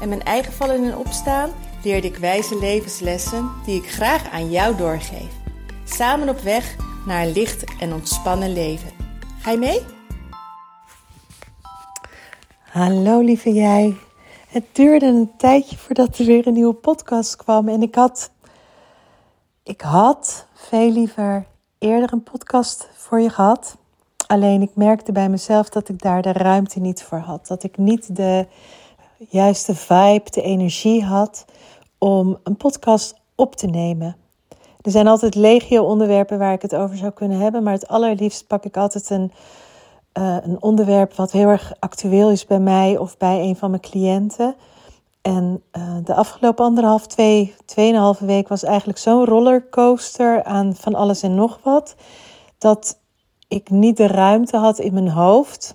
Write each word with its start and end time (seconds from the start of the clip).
en 0.00 0.08
mijn 0.08 0.22
eigen 0.22 0.52
vallen 0.52 0.84
en 0.84 0.96
opstaan 0.96 1.50
leerde 1.82 2.06
ik 2.06 2.16
wijze 2.16 2.58
levenslessen 2.58 3.50
die 3.64 3.82
ik 3.82 3.90
graag 3.90 4.30
aan 4.30 4.50
jou 4.50 4.76
doorgeef. 4.76 5.32
Samen 5.84 6.28
op 6.28 6.38
weg 6.38 6.76
naar 7.06 7.22
een 7.22 7.32
licht 7.32 7.64
en 7.80 7.92
ontspannen 7.92 8.52
leven. 8.52 8.90
Ga 9.40 9.50
je 9.50 9.58
mee? 9.58 9.80
Hallo 12.60 13.20
lieve 13.20 13.52
jij. 13.52 13.96
Het 14.48 14.64
duurde 14.72 15.06
een 15.06 15.30
tijdje 15.36 15.76
voordat 15.76 16.18
er 16.18 16.26
weer 16.26 16.46
een 16.46 16.52
nieuwe 16.52 16.74
podcast 16.74 17.36
kwam 17.36 17.68
en 17.68 17.82
ik 17.82 17.94
had 17.94 18.30
ik 19.62 19.80
had 19.80 20.46
veel 20.54 20.90
liever 20.90 21.46
eerder 21.78 22.12
een 22.12 22.22
podcast 22.22 22.88
voor 22.94 23.20
je 23.20 23.30
gehad. 23.30 23.76
Alleen 24.26 24.62
ik 24.62 24.70
merkte 24.74 25.12
bij 25.12 25.28
mezelf 25.28 25.68
dat 25.68 25.88
ik 25.88 26.02
daar 26.02 26.22
de 26.22 26.32
ruimte 26.32 26.80
niet 26.80 27.02
voor 27.02 27.18
had. 27.18 27.46
Dat 27.46 27.62
ik 27.62 27.76
niet 27.76 28.16
de 28.16 28.46
juiste 29.18 29.74
vibe, 29.74 30.30
de 30.30 30.42
energie 30.42 31.04
had 31.04 31.44
om 31.98 32.38
een 32.42 32.56
podcast 32.56 33.14
op 33.34 33.56
te 33.56 33.66
nemen. 33.66 34.16
Er 34.80 34.90
zijn 34.90 35.06
altijd 35.06 35.34
legio 35.34 35.82
onderwerpen 35.82 36.38
waar 36.38 36.52
ik 36.52 36.62
het 36.62 36.74
over 36.74 36.96
zou 36.96 37.12
kunnen 37.12 37.38
hebben. 37.38 37.62
Maar 37.62 37.72
het 37.72 37.88
allerliefst 37.88 38.46
pak 38.46 38.64
ik 38.64 38.76
altijd 38.76 39.10
een, 39.10 39.32
uh, 40.18 40.36
een 40.42 40.62
onderwerp 40.62 41.14
wat 41.14 41.32
heel 41.32 41.48
erg 41.48 41.72
actueel 41.78 42.30
is 42.30 42.46
bij 42.46 42.58
mij 42.58 42.98
of 42.98 43.16
bij 43.16 43.40
een 43.40 43.56
van 43.56 43.70
mijn 43.70 43.82
cliënten. 43.82 44.54
En 45.22 45.62
uh, 45.72 45.96
de 46.04 46.14
afgelopen 46.14 46.64
anderhalf, 46.64 47.06
twee, 47.06 47.54
tweeënhalve 47.64 48.24
week 48.26 48.48
was 48.48 48.62
eigenlijk 48.62 48.98
zo'n 48.98 49.24
rollercoaster 49.24 50.44
aan 50.44 50.74
van 50.74 50.94
alles 50.94 51.22
en 51.22 51.34
nog 51.34 51.58
wat. 51.62 51.94
Dat 52.58 52.98
ik 53.48 53.70
niet 53.70 53.96
de 53.96 54.06
ruimte 54.06 54.56
had 54.56 54.78
in 54.78 54.94
mijn 54.94 55.10
hoofd 55.10 55.74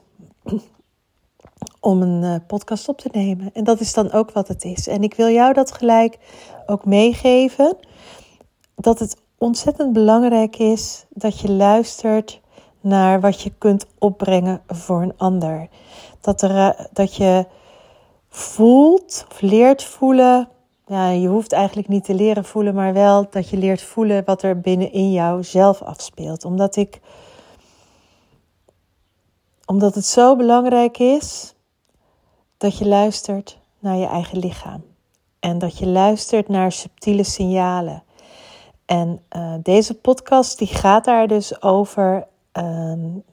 om 1.81 2.01
een 2.01 2.23
uh, 2.23 2.35
podcast 2.47 2.87
op 2.87 2.97
te 2.97 3.09
nemen. 3.11 3.49
En 3.53 3.63
dat 3.63 3.79
is 3.79 3.93
dan 3.93 4.11
ook 4.11 4.31
wat 4.31 4.47
het 4.47 4.63
is. 4.63 4.87
En 4.87 5.03
ik 5.03 5.13
wil 5.13 5.29
jou 5.29 5.53
dat 5.53 5.71
gelijk 5.71 6.17
ook 6.65 6.85
meegeven. 6.85 7.77
Dat 8.75 8.99
het 8.99 9.21
ontzettend 9.37 9.93
belangrijk 9.93 10.57
is 10.57 11.05
dat 11.09 11.39
je 11.39 11.51
luistert 11.51 12.41
naar 12.81 13.21
wat 13.21 13.41
je 13.41 13.51
kunt 13.57 13.85
opbrengen 13.97 14.61
voor 14.67 15.01
een 15.01 15.17
ander. 15.17 15.67
Dat, 16.19 16.41
er, 16.41 16.87
dat 16.93 17.15
je 17.15 17.45
voelt 18.29 19.25
of 19.31 19.41
leert 19.41 19.83
voelen. 19.83 20.49
Ja, 20.87 21.09
je 21.09 21.27
hoeft 21.27 21.51
eigenlijk 21.51 21.87
niet 21.87 22.03
te 22.03 22.13
leren 22.13 22.45
voelen, 22.45 22.73
maar 22.73 22.93
wel 22.93 23.27
dat 23.29 23.49
je 23.49 23.57
leert 23.57 23.81
voelen 23.81 24.23
wat 24.25 24.43
er 24.43 24.59
binnenin 24.59 25.11
jou 25.11 25.43
zelf 25.43 25.81
afspeelt. 25.81 26.45
Omdat 26.45 26.75
ik 26.75 26.99
omdat 29.65 29.95
het 29.95 30.05
zo 30.05 30.35
belangrijk 30.35 30.97
is 30.97 31.55
dat 32.61 32.77
je 32.77 32.87
luistert 32.87 33.57
naar 33.79 33.95
je 33.95 34.05
eigen 34.05 34.39
lichaam. 34.39 34.83
En 35.39 35.57
dat 35.57 35.77
je 35.77 35.87
luistert 35.87 36.47
naar 36.47 36.71
subtiele 36.71 37.23
signalen. 37.23 38.03
En 38.85 39.21
uh, 39.35 39.53
deze 39.63 39.93
podcast 39.93 40.57
die 40.57 40.67
gaat 40.67 41.05
daar 41.05 41.27
dus 41.27 41.61
over 41.61 42.27
um, 42.53 43.23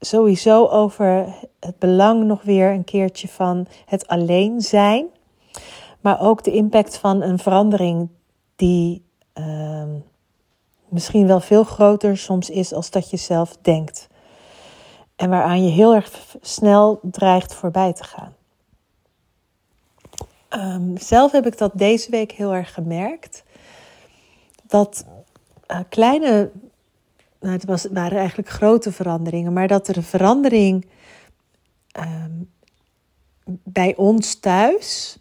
sowieso 0.00 0.66
over 0.66 1.26
het 1.60 1.78
belang 1.78 2.24
nog 2.24 2.42
weer 2.42 2.70
een 2.70 2.84
keertje 2.84 3.28
van 3.28 3.66
het 3.86 4.06
alleen 4.06 4.60
zijn. 4.60 5.06
Maar 6.00 6.20
ook 6.20 6.44
de 6.44 6.52
impact 6.52 6.98
van 6.98 7.22
een 7.22 7.38
verandering 7.38 8.08
die 8.56 9.04
uh, 9.34 9.84
misschien 10.88 11.26
wel 11.26 11.40
veel 11.40 11.64
groter 11.64 12.16
soms 12.16 12.50
is 12.50 12.72
als 12.72 12.90
dat 12.90 13.10
je 13.10 13.16
zelf 13.16 13.56
denkt. 13.62 14.08
En 15.16 15.30
waaraan 15.30 15.64
je 15.64 15.70
heel 15.70 15.94
erg 15.94 16.36
snel 16.40 17.00
dreigt 17.02 17.54
voorbij 17.54 17.92
te 17.92 18.04
gaan. 18.04 18.34
Um, 20.50 20.98
zelf 20.98 21.32
heb 21.32 21.46
ik 21.46 21.58
dat 21.58 21.70
deze 21.74 22.10
week 22.10 22.32
heel 22.32 22.54
erg 22.54 22.74
gemerkt. 22.74 23.44
Dat 24.62 25.04
uh, 25.68 25.78
kleine 25.88 26.50
nou, 27.40 27.52
het 27.52 27.64
was, 27.64 27.86
waren 27.92 28.18
eigenlijk 28.18 28.48
grote 28.48 28.92
veranderingen, 28.92 29.52
maar 29.52 29.68
dat 29.68 29.88
er 29.88 29.96
een 29.96 30.02
verandering 30.02 30.86
um, 32.00 32.50
bij 33.62 33.96
ons 33.96 34.34
thuis 34.34 35.18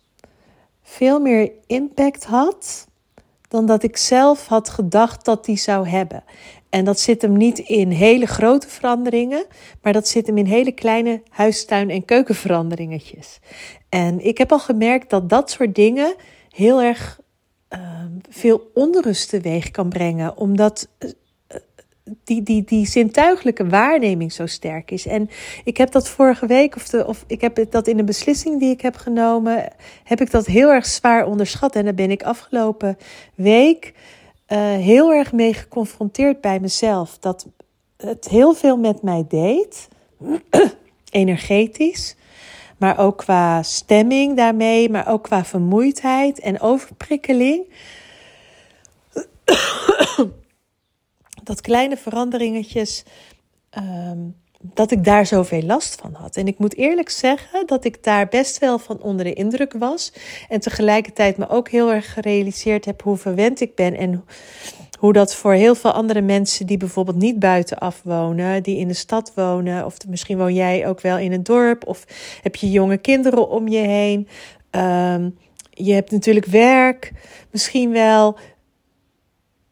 veel 0.82 1.20
meer 1.20 1.52
impact 1.68 2.26
had 2.26 2.88
dan 3.48 3.66
dat 3.66 3.84
ik 3.84 3.98
zelf 3.98 4.48
had 4.48 4.70
gedacht 4.70 5.26
dat 5.26 5.46
die 5.46 5.58
zou 5.58 5.88
hebben. 5.88 6.24
En 6.76 6.86
dat 6.86 7.00
zit 7.00 7.22
hem 7.22 7.38
niet 7.38 7.60
in 7.60 7.90
hele 7.90 8.26
grote 8.26 8.68
veranderingen, 8.68 9.46
maar 9.82 9.94
dat 9.94 10.08
zit 10.08 10.28
hem 10.28 10.38
in 10.38 10.46
hele 10.46 10.72
kleine 10.72 11.22
huistuin- 11.30 11.90
en 11.90 12.06
keukenveranderingetjes. 12.06 13.40
En 13.90 14.26
ik 14.26 14.38
heb 14.38 14.52
al 14.52 14.60
gemerkt 14.60 15.10
dat 15.10 15.30
dat 15.30 15.50
soort 15.52 15.76
dingen 15.76 16.16
heel 16.50 16.82
erg 16.82 17.20
uh, 17.70 17.80
veel 18.30 18.72
onrust 18.74 19.30
teweeg 19.30 19.72
kan 19.72 19.90
brengen, 19.90 20.38
omdat 20.38 20.88
die, 22.24 22.44
die, 22.44 22.64
die 22.64 22.88
zintuigelijke 22.88 23.68
waarneming 23.68 24.34
zo 24.34 24.46
sterk 24.46 24.92
is. 24.92 25.06
En 25.08 25.30
ik 25.64 25.78
heb 25.78 25.92
dat 25.92 26.10
vorige 26.10 26.46
week, 26.46 26.76
of, 26.76 26.88
de, 26.88 27.08
of 27.08 27.24
ik 27.28 27.42
heb 27.42 27.66
dat 27.70 27.88
in 27.88 28.00
een 28.00 28.06
beslissing 28.06 28.60
die 28.60 28.72
ik 28.72 28.82
heb 28.82 28.96
genomen, 28.96 29.72
heb 30.04 30.22
ik 30.22 30.32
dat 30.32 30.46
heel 30.46 30.70
erg 30.70 30.86
zwaar 30.86 31.26
onderschat. 31.26 31.76
En 31.76 31.84
daar 31.84 31.94
ben 31.94 32.12
ik 32.12 32.24
afgelopen 32.24 32.98
week 33.36 33.94
heel 34.54 35.12
erg 35.12 35.32
mee 35.32 35.54
geconfronteerd 35.54 36.42
bij 36.42 36.60
mezelf. 36.60 37.18
Dat 37.18 37.48
het 37.98 38.28
heel 38.28 38.54
veel 38.54 38.78
met 38.78 39.02
mij 39.02 39.26
deed, 39.28 39.88
energetisch. 41.10 42.16
Maar 42.78 42.98
ook 43.00 43.18
qua 43.18 43.64
stemming 43.64 44.36
daarmee, 44.38 44.90
maar 44.90 45.08
ook 45.08 45.24
qua 45.24 45.46
vermoeidheid 45.46 46.40
en 46.40 46.60
overprikkeling 46.60 47.66
dat 51.44 51.62
kleine 51.62 51.98
veranderingetjes, 51.98 53.04
um, 53.78 54.36
dat 54.74 54.92
ik 54.92 55.04
daar 55.04 55.26
zoveel 55.26 55.62
last 55.62 56.02
van 56.02 56.14
had. 56.14 56.36
En 56.36 56.48
ik 56.48 56.58
moet 56.58 56.76
eerlijk 56.76 57.10
zeggen 57.10 57.68
dat 57.68 57.86
ik 57.86 58.04
daar 58.04 58.28
best 58.28 58.60
wel 58.60 58.80
van 58.80 59.02
onder 59.02 59.26
de 59.26 59.34
indruk 59.34 59.74
was. 59.74 60.14
En 60.50 60.60
tegelijkertijd 60.60 61.38
me 61.38 61.50
ook 61.50 61.70
heel 61.70 61.92
erg 61.92 62.14
gerealiseerd 62.14 62.86
heb 62.86 63.02
hoe 63.02 63.18
verwend 63.18 63.62
ik 63.62 63.76
ben. 63.76 63.98
En 63.98 64.26
hoe 65.00 65.14
dat 65.14 65.36
voor 65.36 65.54
heel 65.54 65.76
veel 65.76 65.92
andere 65.92 66.22
mensen 66.22 66.66
die 66.66 66.78
bijvoorbeeld 66.78 67.18
niet 67.18 67.40
buitenaf 67.40 68.02
wonen, 68.04 68.64
die 68.64 68.78
in 68.78 68.88
de 68.88 68.94
stad 68.94 69.32
wonen, 69.36 69.86
of 69.86 69.98
misschien 70.08 70.38
woon 70.38 70.54
jij 70.54 70.88
ook 70.88 71.02
wel 71.02 71.18
in 71.18 71.32
een 71.32 71.44
dorp, 71.44 71.88
of 71.88 72.06
heb 72.42 72.56
je 72.56 72.72
jonge 72.72 72.98
kinderen 72.98 73.50
om 73.50 73.68
je 73.68 73.78
heen. 73.78 74.28
Um, 74.72 75.38
je 75.70 75.94
hebt 75.94 76.12
natuurlijk 76.12 76.46
werk, 76.46 77.12
misschien 77.52 77.92
wel. 77.92 78.38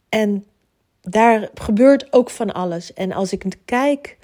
En 0.10 0.46
daar 1.02 1.50
gebeurt 1.54 2.14
ook 2.14 2.30
van 2.30 2.54
alles. 2.54 2.94
En 2.94 3.12
als 3.12 3.32
ik 3.32 3.44
kijk 3.66 4.18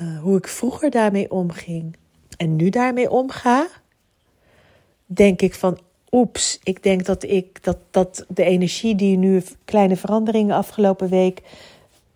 uh, 0.00 0.20
hoe 0.20 0.36
ik 0.36 0.48
vroeger 0.48 0.90
daarmee 0.90 1.30
omging 1.30 1.96
en 2.36 2.56
nu 2.56 2.70
daarmee 2.70 3.10
omga, 3.10 3.66
denk 5.06 5.42
ik 5.42 5.54
van 5.54 5.78
oeps, 6.10 6.58
ik 6.62 6.82
denk 6.82 7.04
dat 7.04 7.22
ik 7.22 7.64
dat, 7.64 7.78
dat 7.90 8.24
de 8.28 8.44
energie 8.44 8.94
die 8.94 9.16
nu 9.16 9.42
kleine 9.64 9.96
veranderingen 9.96 10.56
afgelopen 10.56 11.08
week 11.08 11.42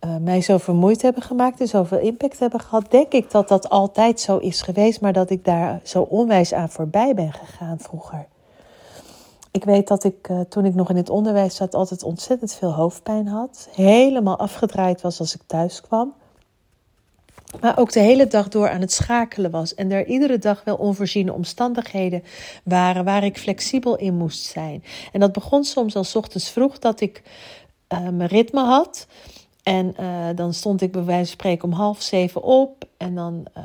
uh, 0.05 0.17
mij 0.17 0.41
zo 0.41 0.59
vermoeid 0.59 1.03
hebben 1.03 1.23
gemaakt 1.23 1.61
en 1.61 1.69
zoveel 1.69 1.99
impact 1.99 2.39
hebben 2.39 2.61
gehad, 2.61 2.91
denk 2.91 3.13
ik 3.13 3.31
dat 3.31 3.49
dat 3.49 3.69
altijd 3.69 4.21
zo 4.21 4.39
is 4.39 4.63
geweest, 4.63 5.01
maar 5.01 5.13
dat 5.13 5.31
ik 5.31 5.45
daar 5.45 5.81
zo 5.85 6.03
onwijs 6.03 6.53
aan 6.53 6.71
voorbij 6.71 7.15
ben 7.15 7.33
gegaan 7.33 7.79
vroeger. 7.79 8.27
Ik 9.51 9.65
weet 9.65 9.89
dat 9.89 10.05
ik 10.05 10.29
uh, 10.29 10.41
toen 10.41 10.65
ik 10.65 10.75
nog 10.75 10.91
in 10.91 10.97
het 10.97 11.11
onderwijs 11.11 11.57
zat 11.57 11.75
altijd 11.75 12.03
ontzettend 12.03 12.55
veel 12.55 12.75
hoofdpijn 12.75 13.27
had. 13.27 13.69
Helemaal 13.75 14.39
afgedraaid 14.39 15.01
was 15.01 15.21
als 15.21 15.35
ik 15.35 15.41
thuis 15.47 15.81
kwam. 15.81 16.15
Maar 17.61 17.79
ook 17.79 17.93
de 17.93 18.01
hele 18.01 18.27
dag 18.27 18.49
door 18.49 18.71
aan 18.71 18.81
het 18.81 18.93
schakelen 18.93 19.51
was. 19.51 19.75
En 19.75 19.91
er 19.91 20.07
iedere 20.07 20.39
dag 20.39 20.65
wel 20.65 20.77
onvoorziene 20.77 21.33
omstandigheden 21.33 22.23
waren 22.65 23.05
waar 23.05 23.25
ik 23.25 23.39
flexibel 23.39 23.97
in 23.97 24.17
moest 24.17 24.45
zijn. 24.45 24.85
En 25.13 25.21
dat 25.21 25.33
begon 25.33 25.65
soms 25.65 25.97
al 25.97 26.05
ochtends 26.15 26.51
vroeg 26.51 26.79
dat 26.79 27.01
ik 27.01 27.23
uh, 27.93 28.09
mijn 28.09 28.29
ritme 28.29 28.61
had. 28.61 29.07
En 29.63 29.95
uh, 30.01 30.27
dan 30.35 30.55
stond 30.55 30.81
ik 30.81 30.93
bij 30.93 31.05
wijze 31.05 31.25
van 31.25 31.33
spreken 31.33 31.65
om 31.65 31.75
half 31.75 32.03
zeven 32.03 32.43
op. 32.43 32.85
En 32.97 33.15
dan 33.15 33.47
uh, 33.57 33.65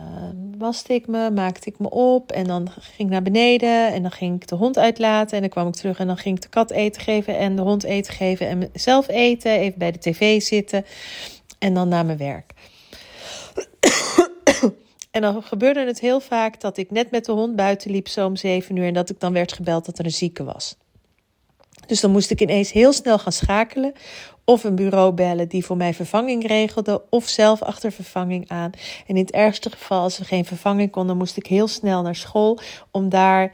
waste 0.58 0.94
ik 0.94 1.08
me, 1.08 1.32
maakte 1.32 1.70
ik 1.70 1.80
me 1.80 1.90
op. 1.90 2.32
En 2.32 2.44
dan 2.44 2.68
ging 2.80 3.08
ik 3.08 3.14
naar 3.14 3.22
beneden. 3.22 3.94
En 3.94 4.02
dan 4.02 4.12
ging 4.12 4.36
ik 4.36 4.48
de 4.48 4.56
hond 4.56 4.78
uitlaten. 4.78 5.36
En 5.36 5.42
dan 5.42 5.50
kwam 5.50 5.68
ik 5.68 5.74
terug. 5.74 6.00
En 6.00 6.08
dan 6.08 6.18
ging 6.18 6.36
ik 6.36 6.42
de 6.42 6.50
kat 6.50 6.72
eten 6.72 7.02
geven. 7.02 7.38
En 7.38 7.56
de 7.56 7.62
hond 7.62 7.84
eten 7.84 8.14
geven. 8.14 8.48
En 8.48 8.70
zelf 8.74 9.08
eten. 9.08 9.52
Even 9.52 9.80
bij 9.80 9.92
de 9.92 10.00
tv 10.00 10.42
zitten. 10.42 10.86
En 11.60 11.74
dan 11.74 11.88
naar 11.88 12.06
mijn 12.06 12.18
werk. 12.18 12.54
En 15.16 15.22
dan 15.22 15.44
gebeurde 15.44 15.86
het 15.86 16.00
heel 16.00 16.20
vaak 16.20 16.62
dat 16.62 16.78
ik 16.78 16.92
net 16.92 17.12
met 17.12 17.26
de 17.26 17.32
hond 17.32 17.56
buiten 17.56 17.92
liep. 17.92 18.08
Zo 18.08 18.26
om 18.26 18.36
zeven 18.36 18.76
uur. 18.76 18.88
En 18.88 18.94
dat 18.94 19.10
ik 19.10 19.20
dan 19.20 19.34
werd 19.34 19.54
gebeld 19.54 19.86
dat 19.86 20.00
er 20.00 20.06
een 20.06 20.12
zieke 20.12 20.44
was. 20.44 20.78
Dus 21.88 22.02
dan 22.02 22.12
moest 22.12 22.32
ik 22.32 22.42
ineens 22.42 22.72
heel 22.72 22.94
snel 22.94 23.20
gaan 23.20 23.32
schakelen. 23.32 23.94
Of 24.46 24.64
een 24.64 24.76
bureau 24.76 25.14
bellen 25.14 25.48
die 25.48 25.66
voor 25.66 25.78
mij 25.78 25.94
vervanging 25.94 26.48
regelde. 26.48 27.04
Of 27.10 27.28
zelf 27.28 27.62
achter 27.62 27.92
vervanging 27.92 28.50
aan. 28.50 28.72
En 29.08 29.16
in 29.16 29.18
het 29.18 29.32
ergste 29.32 29.70
geval, 29.70 30.02
als 30.02 30.18
we 30.18 30.26
geen 30.26 30.46
vervanging 30.46 30.92
konden, 30.92 31.18
moest 31.18 31.38
ik 31.38 31.48
heel 31.48 31.68
snel 31.68 32.02
naar 32.02 32.16
school. 32.16 32.60
Om 32.92 33.10
daar 33.10 33.54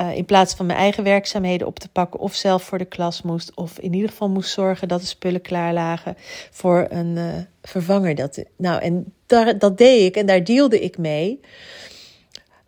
uh, 0.00 0.16
in 0.16 0.24
plaats 0.24 0.54
van 0.54 0.66
mijn 0.66 0.78
eigen 0.78 1.04
werkzaamheden 1.04 1.66
op 1.66 1.78
te 1.78 1.88
pakken. 1.88 2.20
Of 2.20 2.34
zelf 2.34 2.62
voor 2.62 2.78
de 2.78 2.84
klas 2.84 3.22
moest. 3.22 3.54
Of 3.54 3.78
in 3.78 3.94
ieder 3.94 4.10
geval 4.10 4.28
moest 4.28 4.50
zorgen 4.50 4.88
dat 4.88 5.00
de 5.00 5.06
spullen 5.06 5.40
klaar 5.40 5.72
lagen 5.72 6.16
voor 6.50 6.86
een 6.88 7.16
uh, 7.16 7.34
vervanger. 7.62 8.14
Dat, 8.14 8.44
nou, 8.56 8.80
en 8.82 9.12
daar, 9.26 9.58
dat 9.58 9.78
deed 9.78 10.06
ik 10.06 10.16
en 10.16 10.26
daar 10.26 10.44
dealde 10.44 10.80
ik 10.80 10.98
mee. 10.98 11.40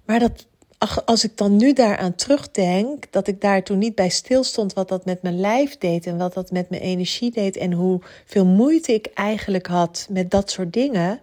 Maar 0.04 0.18
dat 0.18 0.46
als 1.04 1.24
ik 1.24 1.36
dan 1.36 1.56
nu 1.56 1.72
daaraan 1.72 2.14
terugdenk, 2.14 3.12
dat 3.12 3.28
ik 3.28 3.40
daar 3.40 3.62
toen 3.62 3.78
niet 3.78 3.94
bij 3.94 4.08
stilstond 4.08 4.72
wat 4.72 4.88
dat 4.88 5.04
met 5.04 5.22
mijn 5.22 5.40
lijf 5.40 5.78
deed 5.78 6.06
en 6.06 6.18
wat 6.18 6.34
dat 6.34 6.50
met 6.50 6.70
mijn 6.70 6.82
energie 6.82 7.30
deed 7.30 7.56
en 7.56 7.72
hoeveel 7.72 8.46
moeite 8.46 8.92
ik 8.92 9.06
eigenlijk 9.14 9.66
had 9.66 10.06
met 10.10 10.30
dat 10.30 10.50
soort 10.50 10.72
dingen, 10.72 11.20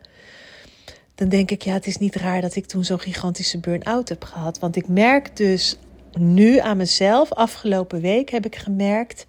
dan 1.15 1.29
denk 1.29 1.51
ik, 1.51 1.61
ja, 1.61 1.73
het 1.73 1.87
is 1.87 1.97
niet 1.97 2.15
raar 2.15 2.41
dat 2.41 2.55
ik 2.55 2.65
toen 2.65 2.83
zo'n 2.83 2.99
gigantische 2.99 3.59
burn-out 3.59 4.09
heb 4.09 4.23
gehad. 4.23 4.59
Want 4.59 4.75
ik 4.75 4.87
merk 4.87 5.37
dus 5.37 5.77
nu 6.17 6.59
aan 6.59 6.77
mezelf, 6.77 7.33
afgelopen 7.33 8.01
week 8.01 8.29
heb 8.29 8.45
ik 8.45 8.55
gemerkt 8.55 9.25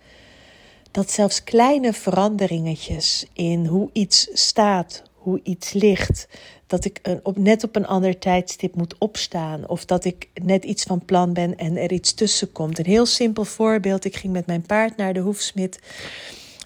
dat 0.91 1.11
zelfs 1.11 1.45
kleine 1.45 1.93
veranderingetjes 1.93 3.27
in 3.33 3.67
hoe 3.67 3.91
iets 3.93 4.29
staat, 4.33 5.03
hoe 5.13 5.41
iets 5.43 5.73
ligt, 5.73 6.29
dat 6.67 6.85
ik 6.85 7.01
op, 7.23 7.39
net 7.39 7.65
op 7.65 7.77
een 7.77 7.87
ander 7.87 8.19
tijdstip 8.19 8.75
moet 8.75 8.99
opstaan. 8.99 9.69
Of 9.69 9.85
dat 9.85 10.05
ik 10.05 10.29
net 10.43 10.65
iets 10.65 10.83
van 10.83 11.05
plan 11.05 11.33
ben 11.33 11.57
en 11.57 11.77
er 11.77 11.93
iets 11.93 12.15
tussen 12.15 12.53
komt. 12.53 12.79
Een 12.79 12.85
heel 12.85 13.07
simpel 13.07 13.45
voorbeeld. 13.45 14.05
Ik 14.05 14.17
ging 14.17 14.33
met 14.33 14.47
mijn 14.47 14.67
paard 14.67 14.97
naar 14.97 15.13
de 15.13 15.21
hoefsmid. 15.21 15.79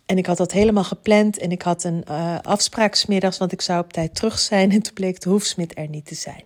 En 0.06 0.18
ik 0.18 0.26
had 0.26 0.36
dat 0.36 0.52
helemaal 0.52 0.84
gepland. 0.84 1.38
En 1.38 1.50
ik 1.50 1.62
had 1.62 1.84
een 1.84 2.04
uh, 2.10 2.38
afspraak 2.42 2.94
smiddags, 2.94 3.38
want 3.38 3.52
ik 3.52 3.60
zou 3.60 3.80
op 3.80 3.92
tijd 3.92 4.14
terug 4.14 4.38
zijn. 4.38 4.70
En 4.72 4.82
toen 4.82 4.94
bleek 4.94 5.20
de 5.20 5.28
hoefsmid 5.28 5.78
er 5.78 5.88
niet 5.88 6.06
te 6.06 6.14
zijn. 6.14 6.44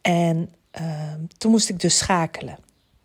En 0.00 0.50
uh, 0.80 1.12
toen 1.38 1.50
moest 1.50 1.68
ik 1.68 1.80
dus 1.80 1.98
schakelen 1.98 2.58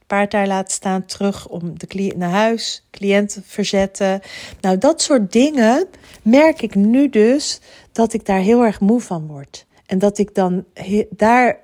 paard 0.07 0.31
daar 0.31 0.47
laten 0.47 0.73
staan, 0.73 1.05
terug 1.05 1.47
om 1.47 1.79
de 1.79 2.13
naar 2.17 2.29
huis, 2.29 2.83
cliënt 2.91 3.39
verzetten. 3.43 4.21
Nou, 4.61 4.77
dat 4.77 5.01
soort 5.01 5.31
dingen 5.31 5.87
merk 6.21 6.61
ik 6.61 6.75
nu 6.75 7.09
dus 7.09 7.59
dat 7.91 8.13
ik 8.13 8.25
daar 8.25 8.39
heel 8.39 8.63
erg 8.63 8.79
moe 8.79 9.01
van 9.01 9.27
word. 9.27 9.65
En 9.85 9.99
dat 9.99 10.17
ik 10.17 10.35
dan 10.35 10.65
daar 11.09 11.59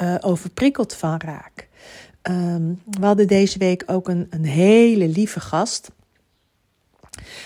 uh, 0.00 0.14
overprikkeld 0.20 0.94
van 0.94 1.20
raak. 1.24 1.68
Um, 2.22 2.82
we 2.90 3.06
hadden 3.06 3.26
deze 3.26 3.58
week 3.58 3.82
ook 3.86 4.08
een, 4.08 4.26
een 4.30 4.44
hele 4.44 5.08
lieve 5.08 5.40
gast. 5.40 5.90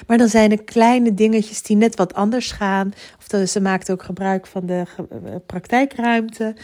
Maar 0.06 0.18
dan 0.18 0.28
zijn 0.28 0.50
er 0.50 0.64
kleine 0.64 1.14
dingetjes 1.14 1.62
die 1.62 1.76
net 1.76 1.96
wat 1.96 2.14
anders 2.14 2.52
gaan. 2.52 2.92
Of 3.18 3.48
ze 3.48 3.60
maakt 3.60 3.90
ook 3.90 4.02
gebruik 4.02 4.46
van 4.46 4.66
de 4.66 4.84
eh, 4.96 5.34
praktijkruimte. 5.46 6.56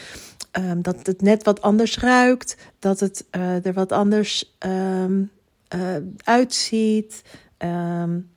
Um, 0.58 0.82
dat 0.82 1.06
het 1.06 1.22
net 1.22 1.44
wat 1.44 1.62
anders 1.62 1.98
ruikt, 1.98 2.56
dat 2.78 3.00
het 3.00 3.24
uh, 3.36 3.66
er 3.66 3.72
wat 3.72 3.92
anders 3.92 4.56
um, 4.66 5.30
uh, 5.74 5.96
uitziet. 6.24 7.22
Um, 7.58 8.30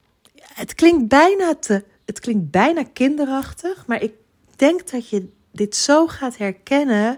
het 0.54 0.75
klinkt 0.75 1.07
bijna 1.07 1.56
te, 1.56 1.83
het 2.06 2.19
klinkt 2.19 2.51
bijna 2.51 2.83
kinderachtig, 2.94 3.86
maar 3.88 4.01
ik 4.01 4.13
denk 4.56 4.92
dat 4.92 5.09
je 5.09 5.30
dit 5.51 5.75
zo 5.75 6.07
gaat 6.07 6.38
herkennen, 6.38 7.18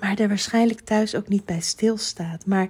maar 0.00 0.18
er 0.18 0.28
waarschijnlijk 0.28 0.80
thuis 0.80 1.14
ook 1.14 1.28
niet 1.28 1.44
bij 1.44 1.60
stilstaat. 1.60 2.46
Maar 2.46 2.68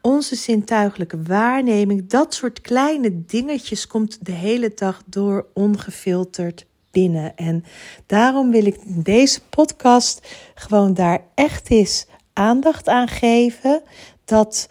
onze 0.00 0.36
zintuigelijke 0.36 1.22
waarneming, 1.22 2.08
dat 2.08 2.34
soort 2.34 2.60
kleine 2.60 3.24
dingetjes 3.26 3.86
komt 3.86 4.24
de 4.24 4.32
hele 4.32 4.72
dag 4.74 5.02
door 5.06 5.46
ongefilterd 5.54 6.66
binnen. 6.90 7.36
En 7.36 7.64
daarom 8.06 8.50
wil 8.50 8.66
ik 8.66 8.76
in 8.76 9.02
deze 9.02 9.40
podcast 9.40 10.28
gewoon 10.54 10.94
daar 10.94 11.24
echt 11.34 11.70
eens 11.70 12.06
aandacht 12.32 12.88
aan 12.88 13.08
geven. 13.08 13.82
Dat 14.24 14.68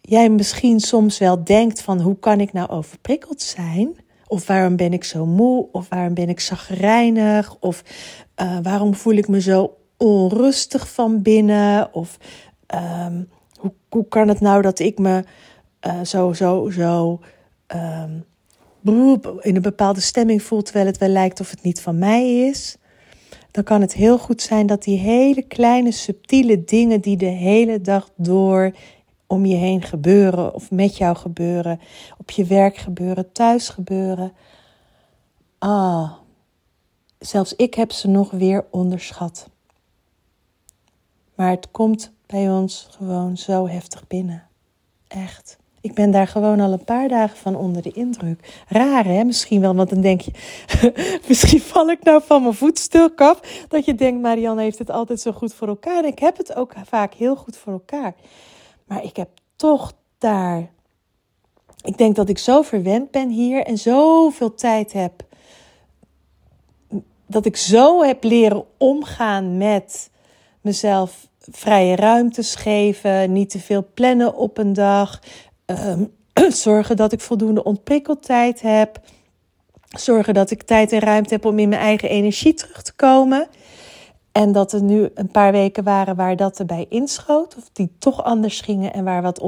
jij 0.00 0.30
misschien 0.30 0.80
soms 0.80 1.18
wel 1.18 1.44
denkt 1.44 1.82
van 1.82 2.00
hoe 2.00 2.18
kan 2.18 2.40
ik 2.40 2.52
nou 2.52 2.68
overprikkeld 2.68 3.42
zijn? 3.42 3.96
Of 4.26 4.46
waarom 4.46 4.76
ben 4.76 4.92
ik 4.92 5.04
zo 5.04 5.26
moe? 5.26 5.68
Of 5.72 5.88
waarom 5.88 6.14
ben 6.14 6.28
ik 6.28 6.40
zagrijnig? 6.40 7.56
Of 7.60 7.82
uh, 8.42 8.58
waarom 8.62 8.94
voel 8.94 9.14
ik 9.14 9.28
me 9.28 9.40
zo 9.40 9.76
onrustig 9.96 10.88
van 10.92 11.22
binnen? 11.22 11.94
Of 11.94 12.18
um, 12.74 13.28
hoe, 13.88 14.08
kan 14.08 14.28
het 14.28 14.40
nou 14.40 14.62
dat 14.62 14.78
ik 14.78 14.98
me 14.98 15.24
uh, 15.86 16.00
zo, 16.04 16.32
zo, 16.32 16.70
zo 16.70 17.20
um, 17.74 18.24
in 19.40 19.56
een 19.56 19.62
bepaalde 19.62 20.00
stemming 20.00 20.42
voelt, 20.42 20.64
terwijl 20.64 20.86
het 20.86 20.98
wel 20.98 21.08
lijkt 21.08 21.40
of 21.40 21.50
het 21.50 21.62
niet 21.62 21.80
van 21.80 21.98
mij 21.98 22.38
is, 22.48 22.76
dan 23.50 23.64
kan 23.64 23.80
het 23.80 23.92
heel 23.92 24.18
goed 24.18 24.42
zijn 24.42 24.66
dat 24.66 24.82
die 24.82 24.98
hele 24.98 25.42
kleine 25.42 25.92
subtiele 25.92 26.64
dingen 26.64 27.00
die 27.00 27.16
de 27.16 27.24
hele 27.24 27.80
dag 27.80 28.10
door 28.16 28.72
om 29.26 29.46
je 29.46 29.56
heen 29.56 29.82
gebeuren 29.82 30.54
of 30.54 30.70
met 30.70 30.96
jou 30.96 31.16
gebeuren, 31.16 31.80
op 32.18 32.30
je 32.30 32.44
werk 32.44 32.76
gebeuren, 32.76 33.32
thuis 33.32 33.68
gebeuren. 33.68 34.32
Ah, 35.58 36.12
zelfs 37.18 37.56
ik 37.56 37.74
heb 37.74 37.92
ze 37.92 38.08
nog 38.08 38.30
weer 38.30 38.64
onderschat. 38.70 39.50
Maar 41.42 41.50
het 41.50 41.70
komt 41.70 42.12
bij 42.26 42.50
ons 42.50 42.88
gewoon 42.90 43.36
zo 43.36 43.68
heftig 43.68 44.06
binnen. 44.06 44.48
Echt. 45.08 45.58
Ik 45.80 45.94
ben 45.94 46.10
daar 46.10 46.26
gewoon 46.26 46.60
al 46.60 46.72
een 46.72 46.84
paar 46.84 47.08
dagen 47.08 47.36
van 47.36 47.56
onder 47.56 47.82
de 47.82 47.90
indruk. 47.90 48.62
Raar 48.68 49.04
hè, 49.04 49.24
misschien 49.24 49.60
wel, 49.60 49.74
want 49.74 49.90
dan 49.90 50.00
denk 50.00 50.20
je, 50.20 50.32
misschien 51.28 51.60
val 51.60 51.90
ik 51.90 52.02
nou 52.02 52.22
van 52.24 52.42
mijn 52.42 52.54
voetstuk 52.54 53.20
af. 53.20 53.64
Dat 53.68 53.84
je 53.84 53.94
denkt, 53.94 54.22
Marianne 54.22 54.62
heeft 54.62 54.78
het 54.78 54.90
altijd 54.90 55.20
zo 55.20 55.32
goed 55.32 55.54
voor 55.54 55.68
elkaar. 55.68 56.04
En 56.04 56.10
ik 56.10 56.18
heb 56.18 56.36
het 56.36 56.54
ook 56.54 56.74
vaak 56.84 57.14
heel 57.14 57.36
goed 57.36 57.56
voor 57.56 57.72
elkaar. 57.72 58.14
Maar 58.84 59.04
ik 59.04 59.16
heb 59.16 59.28
toch 59.56 59.92
daar, 60.18 60.70
ik 61.84 61.98
denk 61.98 62.16
dat 62.16 62.28
ik 62.28 62.38
zo 62.38 62.62
verwend 62.62 63.10
ben 63.10 63.28
hier 63.28 63.64
en 63.64 63.78
zoveel 63.78 64.54
tijd 64.54 64.92
heb. 64.92 65.24
Dat 67.26 67.46
ik 67.46 67.56
zo 67.56 68.02
heb 68.02 68.24
leren 68.24 68.64
omgaan 68.76 69.56
met 69.56 70.10
mezelf 70.60 71.30
vrije 71.50 71.96
ruimtes 71.96 72.54
geven, 72.54 73.32
niet 73.32 73.50
te 73.50 73.60
veel 73.60 73.86
plannen 73.94 74.34
op 74.34 74.58
een 74.58 74.72
dag, 74.72 75.20
Ehm, 75.64 76.04
zorgen 76.64 76.96
dat 76.96 77.12
ik 77.12 77.20
voldoende 77.20 77.64
ontprikkeltijd 77.64 78.60
heb. 78.60 79.00
Zorgen 79.88 80.34
dat 80.34 80.50
ik 80.50 80.62
tijd 80.62 80.92
en 80.92 81.00
ruimte 81.00 81.34
heb 81.34 81.44
om 81.44 81.58
in 81.58 81.68
mijn 81.68 81.80
eigen 81.80 82.08
energie 82.08 82.54
terug 82.54 82.82
te 82.82 82.94
komen. 82.94 83.48
En 84.32 84.52
dat 84.52 84.72
er 84.72 84.82
nu 84.82 85.10
een 85.14 85.30
paar 85.30 85.52
weken 85.52 85.84
waren 85.84 86.16
waar 86.16 86.36
dat 86.36 86.58
erbij 86.58 86.86
inschoot. 86.88 87.56
Of 87.56 87.70
die 87.72 87.92
toch 87.98 88.24
anders 88.24 88.60
gingen 88.60 88.92
en 88.92 89.04
waar 89.04 89.22
wat, 89.22 89.42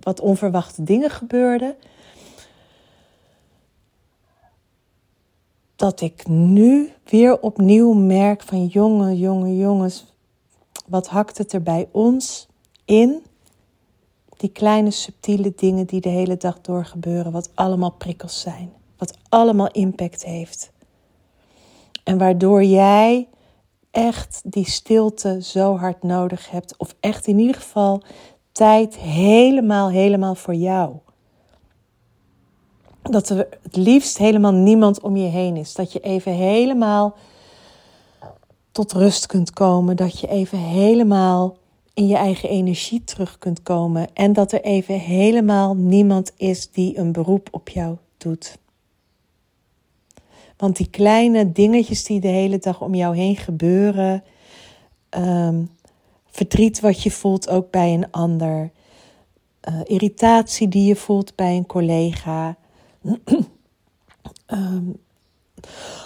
wat 0.00 0.20
onverwachte 0.20 0.82
dingen 0.82 1.10
gebeurden. 1.10 1.74
Dat 5.76 6.00
ik 6.00 6.28
nu 6.28 6.92
weer 7.04 7.40
opnieuw 7.40 7.92
merk 7.92 8.42
van 8.42 8.66
jongen, 8.66 9.16
jongen, 9.16 9.56
jongens. 9.56 10.06
Wat 10.88 11.08
hakt 11.08 11.38
het 11.38 11.52
er 11.52 11.62
bij 11.62 11.88
ons 11.92 12.46
in? 12.84 13.22
Die 14.36 14.50
kleine 14.50 14.90
subtiele 14.90 15.52
dingen 15.56 15.86
die 15.86 16.00
de 16.00 16.08
hele 16.08 16.36
dag 16.36 16.60
door 16.60 16.84
gebeuren, 16.84 17.32
wat 17.32 17.50
allemaal 17.54 17.90
prikkels 17.90 18.40
zijn, 18.40 18.72
wat 18.96 19.18
allemaal 19.28 19.70
impact 19.70 20.24
heeft. 20.24 20.72
En 22.04 22.18
waardoor 22.18 22.64
jij 22.64 23.28
echt 23.90 24.40
die 24.44 24.68
stilte 24.68 25.42
zo 25.42 25.76
hard 25.76 26.02
nodig 26.02 26.50
hebt, 26.50 26.76
of 26.76 26.94
echt 27.00 27.26
in 27.26 27.38
ieder 27.38 27.54
geval 27.54 28.02
tijd 28.52 28.96
helemaal, 28.96 29.90
helemaal 29.90 30.34
voor 30.34 30.54
jou. 30.54 30.96
Dat 33.02 33.28
er 33.28 33.48
het 33.62 33.76
liefst 33.76 34.18
helemaal 34.18 34.52
niemand 34.52 35.00
om 35.00 35.16
je 35.16 35.28
heen 35.28 35.56
is. 35.56 35.74
Dat 35.74 35.92
je 35.92 36.00
even 36.00 36.32
helemaal 36.32 37.16
tot 38.78 38.92
rust 38.92 39.26
kunt 39.26 39.50
komen. 39.50 39.96
Dat 39.96 40.20
je 40.20 40.28
even 40.28 40.58
helemaal 40.58 41.56
in 41.94 42.06
je 42.06 42.16
eigen 42.16 42.48
energie 42.48 43.04
terug 43.04 43.38
kunt 43.38 43.62
komen 43.62 44.14
en 44.14 44.32
dat 44.32 44.52
er 44.52 44.60
even 44.60 45.00
helemaal 45.00 45.74
niemand 45.74 46.32
is 46.36 46.70
die 46.70 46.98
een 46.98 47.12
beroep 47.12 47.48
op 47.50 47.68
jou 47.68 47.96
doet. 48.18 48.58
Want 50.56 50.76
die 50.76 50.90
kleine 50.90 51.52
dingetjes 51.52 52.04
die 52.04 52.20
de 52.20 52.28
hele 52.28 52.58
dag 52.58 52.80
om 52.80 52.94
jou 52.94 53.16
heen 53.16 53.36
gebeuren, 53.36 54.24
ehm, 55.08 55.64
verdriet 56.26 56.80
wat 56.80 57.02
je 57.02 57.10
voelt 57.10 57.48
ook 57.48 57.70
bij 57.70 57.94
een 57.94 58.10
ander, 58.10 58.70
uh, 59.68 59.80
irritatie 59.84 60.68
die 60.68 60.84
je 60.84 60.96
voelt 60.96 61.34
bij 61.34 61.56
een 61.56 61.66
collega. 61.66 62.56
um, 64.46 64.96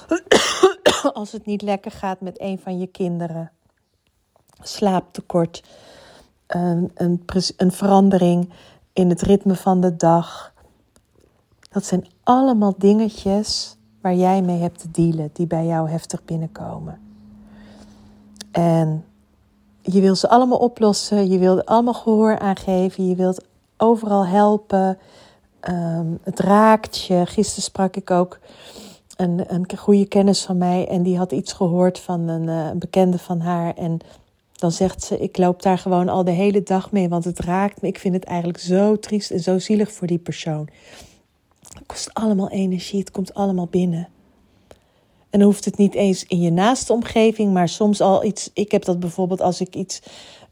als 1.13 1.33
het 1.33 1.47
niet 1.47 1.63
lekker 1.63 1.91
gaat 1.91 2.21
met 2.21 2.41
een 2.41 2.59
van 2.59 2.79
je 2.79 2.87
kinderen. 2.87 3.51
Slaaptekort, 4.61 5.63
een, 6.47 6.91
een, 7.57 7.73
verandering 7.73 8.53
in 8.93 9.09
het 9.09 9.23
ritme 9.23 9.55
van 9.55 9.81
de 9.81 9.97
dag. 9.97 10.53
Dat 11.71 11.85
zijn 11.85 12.07
allemaal 12.23 12.75
dingetjes 12.79 13.77
waar 14.01 14.15
jij 14.15 14.43
mee 14.43 14.61
hebt 14.61 14.79
te 14.79 14.91
dealen, 14.91 15.31
die 15.33 15.47
bij 15.47 15.67
jou 15.67 15.89
heftig 15.89 16.25
binnenkomen. 16.25 17.01
En 18.51 19.05
je 19.81 20.01
wil 20.01 20.15
ze 20.15 20.29
allemaal 20.29 20.59
oplossen, 20.59 21.31
je 21.31 21.39
wilt 21.39 21.67
allemaal 21.67 21.95
gehoor 21.95 22.39
aangeven, 22.39 23.09
je 23.09 23.15
wilt 23.15 23.45
overal 23.77 24.27
helpen. 24.27 24.99
Ehm, 25.61 26.07
het 26.23 26.39
raakt 26.41 27.05
je. 27.05 27.27
Gisteren 27.27 27.63
sprak 27.63 27.97
ik 27.97 28.11
ook 28.11 28.39
een, 29.23 29.55
een 29.55 29.67
goede 29.77 30.07
kennis 30.07 30.43
van 30.43 30.59
mij 30.59 30.89
en 30.89 31.03
die 31.03 31.17
had 31.17 31.33
iets 31.33 31.53
gehoord 31.53 31.99
van 31.99 32.29
een, 32.29 32.43
uh, 32.43 32.67
een 32.67 32.79
bekende 32.79 33.19
van 33.19 33.41
haar. 33.41 33.75
En 33.75 33.99
dan 34.53 34.73
zegt 34.73 35.03
ze: 35.03 35.19
Ik 35.19 35.39
loop 35.39 35.63
daar 35.63 35.79
gewoon 35.79 36.09
al 36.09 36.25
de 36.25 36.31
hele 36.31 36.63
dag 36.63 36.93
mee, 36.93 37.09
want 37.09 37.25
het 37.25 37.39
raakt 37.39 37.83
me. 37.83 37.89
Ik 37.89 37.99
vind 37.99 38.15
het 38.15 38.25
eigenlijk 38.25 38.59
zo 38.59 38.99
triest 38.99 39.31
en 39.31 39.41
zo 39.41 39.59
zielig 39.59 39.93
voor 39.93 40.07
die 40.07 40.19
persoon. 40.19 40.69
Het 41.61 41.87
kost 41.87 42.15
allemaal 42.15 42.51
energie, 42.51 42.99
het 42.99 43.11
komt 43.11 43.35
allemaal 43.35 43.67
binnen. 43.67 44.09
En 45.31 45.39
dan 45.39 45.49
hoeft 45.49 45.65
het 45.65 45.77
niet 45.77 45.95
eens 45.95 46.25
in 46.25 46.41
je 46.41 46.51
naaste 46.51 46.93
omgeving, 46.93 47.53
maar 47.53 47.69
soms 47.69 48.01
al 48.01 48.25
iets. 48.25 48.51
Ik 48.55 48.71
heb 48.71 48.85
dat 48.85 49.01
bijvoorbeeld 49.01 49.41
als 49.41 49.61
ik 49.61 49.75
iets. 49.75 50.03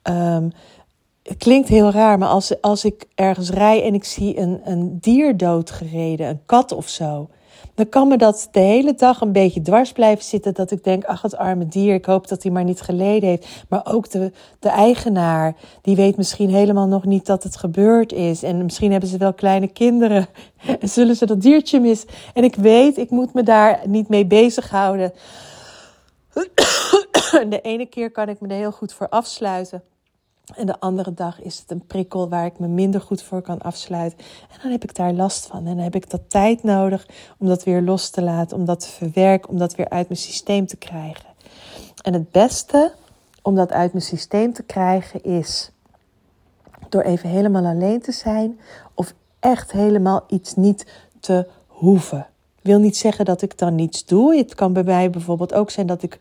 Um, 0.02 0.52
het 1.22 1.38
klinkt 1.38 1.68
heel 1.68 1.90
raar, 1.90 2.18
maar 2.18 2.28
als, 2.28 2.60
als 2.60 2.84
ik 2.84 3.06
ergens 3.14 3.50
rij 3.50 3.84
en 3.84 3.94
ik 3.94 4.04
zie 4.04 4.38
een, 4.38 4.60
een 4.64 4.98
dier 5.00 5.36
doodgereden, 5.36 6.28
een 6.28 6.40
kat 6.46 6.72
of 6.72 6.88
zo 6.88 7.28
dan 7.74 7.88
kan 7.88 8.08
me 8.08 8.16
dat 8.16 8.48
de 8.50 8.60
hele 8.60 8.94
dag 8.94 9.20
een 9.20 9.32
beetje 9.32 9.62
dwars 9.62 9.92
blijven 9.92 10.24
zitten. 10.24 10.54
Dat 10.54 10.70
ik 10.70 10.84
denk, 10.84 11.04
ach 11.04 11.22
het 11.22 11.36
arme 11.36 11.68
dier, 11.68 11.94
ik 11.94 12.04
hoop 12.04 12.28
dat 12.28 12.42
hij 12.42 12.52
maar 12.52 12.64
niet 12.64 12.80
geleden 12.80 13.28
heeft. 13.28 13.64
Maar 13.68 13.80
ook 13.84 14.10
de, 14.10 14.32
de 14.58 14.68
eigenaar, 14.68 15.54
die 15.82 15.96
weet 15.96 16.16
misschien 16.16 16.50
helemaal 16.50 16.86
nog 16.86 17.04
niet 17.04 17.26
dat 17.26 17.42
het 17.42 17.56
gebeurd 17.56 18.12
is. 18.12 18.42
En 18.42 18.64
misschien 18.64 18.90
hebben 18.90 19.08
ze 19.08 19.18
wel 19.18 19.34
kleine 19.34 19.68
kinderen 19.68 20.26
en 20.80 20.88
zullen 20.88 21.16
ze 21.16 21.26
dat 21.26 21.40
diertje 21.40 21.80
mis. 21.80 22.04
En 22.34 22.44
ik 22.44 22.54
weet, 22.54 22.98
ik 22.98 23.10
moet 23.10 23.34
me 23.34 23.42
daar 23.42 23.80
niet 23.86 24.08
mee 24.08 24.26
bezighouden. 24.26 25.12
de 27.48 27.60
ene 27.62 27.86
keer 27.86 28.10
kan 28.10 28.28
ik 28.28 28.40
me 28.40 28.48
er 28.48 28.56
heel 28.56 28.72
goed 28.72 28.92
voor 28.92 29.08
afsluiten. 29.08 29.82
En 30.54 30.66
de 30.66 30.80
andere 30.80 31.14
dag 31.14 31.42
is 31.42 31.58
het 31.58 31.70
een 31.70 31.86
prikkel 31.86 32.28
waar 32.28 32.46
ik 32.46 32.58
me 32.58 32.66
minder 32.66 33.00
goed 33.00 33.22
voor 33.22 33.42
kan 33.42 33.58
afsluiten. 33.58 34.18
En 34.50 34.58
dan 34.62 34.70
heb 34.70 34.82
ik 34.82 34.94
daar 34.94 35.12
last 35.12 35.46
van. 35.46 35.58
En 35.58 35.74
dan 35.74 35.84
heb 35.84 35.94
ik 35.94 36.10
dat 36.10 36.30
tijd 36.30 36.62
nodig 36.62 37.08
om 37.38 37.46
dat 37.46 37.64
weer 37.64 37.82
los 37.82 38.10
te 38.10 38.22
laten, 38.22 38.56
om 38.56 38.64
dat 38.64 38.80
te 38.80 38.88
verwerken, 38.88 39.50
om 39.50 39.58
dat 39.58 39.74
weer 39.74 39.88
uit 39.88 40.08
mijn 40.08 40.20
systeem 40.20 40.66
te 40.66 40.76
krijgen. 40.76 41.28
En 42.02 42.12
het 42.12 42.30
beste 42.30 42.92
om 43.42 43.54
dat 43.54 43.72
uit 43.72 43.92
mijn 43.92 44.04
systeem 44.04 44.52
te 44.52 44.62
krijgen 44.62 45.22
is 45.22 45.70
door 46.88 47.02
even 47.02 47.28
helemaal 47.28 47.64
alleen 47.64 48.00
te 48.00 48.12
zijn 48.12 48.60
of 48.94 49.14
echt 49.40 49.72
helemaal 49.72 50.24
iets 50.28 50.54
niet 50.54 50.86
te 51.20 51.48
hoeven. 51.66 52.26
Ik 52.56 52.66
wil 52.66 52.78
niet 52.78 52.96
zeggen 52.96 53.24
dat 53.24 53.42
ik 53.42 53.58
dan 53.58 53.74
niets 53.74 54.04
doe. 54.04 54.36
Het 54.36 54.54
kan 54.54 54.72
bij 54.72 54.82
mij 54.82 55.10
bijvoorbeeld 55.10 55.54
ook 55.54 55.70
zijn 55.70 55.86
dat 55.86 56.02
ik 56.02 56.18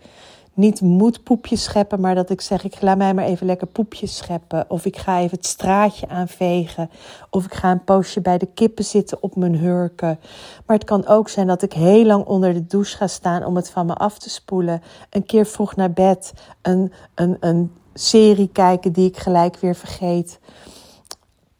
niet 0.59 0.81
moet 0.81 1.23
poepjes 1.23 1.63
scheppen, 1.63 1.99
maar 1.99 2.15
dat 2.15 2.29
ik 2.29 2.41
zeg: 2.41 2.63
ik 2.63 2.81
laat 2.81 2.97
mij 2.97 3.13
maar 3.13 3.25
even 3.25 3.45
lekker 3.45 3.67
poepjes 3.67 4.17
scheppen. 4.17 4.65
Of 4.67 4.85
ik 4.85 4.97
ga 4.97 5.19
even 5.19 5.37
het 5.37 5.45
straatje 5.45 6.07
aanvegen. 6.07 6.89
Of 7.29 7.45
ik 7.45 7.53
ga 7.53 7.71
een 7.71 7.83
poosje 7.83 8.21
bij 8.21 8.37
de 8.37 8.47
kippen 8.53 8.85
zitten 8.85 9.17
op 9.21 9.35
mijn 9.35 9.55
hurken. 9.55 10.19
Maar 10.65 10.75
het 10.77 10.85
kan 10.85 11.07
ook 11.07 11.29
zijn 11.29 11.47
dat 11.47 11.61
ik 11.61 11.73
heel 11.73 12.05
lang 12.05 12.25
onder 12.25 12.53
de 12.53 12.65
douche 12.65 12.97
ga 12.97 13.07
staan 13.07 13.45
om 13.45 13.55
het 13.55 13.69
van 13.69 13.85
me 13.85 13.93
af 13.93 14.19
te 14.19 14.29
spoelen. 14.29 14.81
Een 15.09 15.25
keer 15.25 15.45
vroeg 15.45 15.75
naar 15.75 15.91
bed, 15.91 16.33
een, 16.61 16.93
een, 17.15 17.37
een 17.39 17.71
serie 17.93 18.49
kijken 18.53 18.91
die 18.91 19.07
ik 19.07 19.17
gelijk 19.17 19.57
weer 19.57 19.75
vergeet. 19.75 20.39